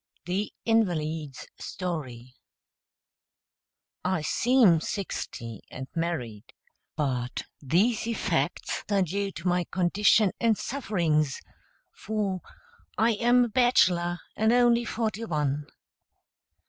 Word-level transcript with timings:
THE 0.25 0.51
INVALID'S 0.65 1.45
STORY 1.59 2.33
I 4.03 4.23
seem 4.23 4.79
sixty 4.81 5.61
and 5.69 5.89
married, 5.93 6.53
but 6.95 7.43
these 7.61 8.07
effects 8.07 8.83
are 8.89 9.03
due 9.03 9.31
to 9.33 9.47
my 9.47 9.63
condition 9.65 10.31
and 10.39 10.57
sufferings, 10.57 11.39
for 11.93 12.41
I 12.97 13.11
am 13.11 13.45
a 13.45 13.49
bachelor, 13.49 14.17
and 14.35 14.51
only 14.51 14.85
forty 14.85 15.23
one. 15.25 15.67